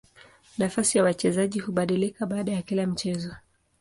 [0.57, 3.35] Nafasi ya wachezaji hubadilika baada ya kila mchezo.